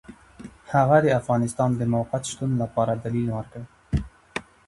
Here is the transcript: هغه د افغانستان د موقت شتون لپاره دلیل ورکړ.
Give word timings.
هغه 0.73 0.97
د 1.05 1.07
افغانستان 1.19 1.69
د 1.75 1.81
موقت 1.93 2.23
شتون 2.31 2.51
لپاره 2.61 2.93
دلیل 3.03 3.27
ورکړ. 3.37 3.61